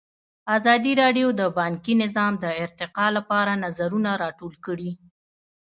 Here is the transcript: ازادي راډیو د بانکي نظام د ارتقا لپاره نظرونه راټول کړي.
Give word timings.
ازادي 0.57 0.91
راډیو 1.01 1.27
د 1.39 1.41
بانکي 1.57 1.93
نظام 2.03 2.33
د 2.43 2.45
ارتقا 2.63 3.07
لپاره 3.17 3.51
نظرونه 3.65 4.11
راټول 4.23 4.53
کړي. 4.65 4.91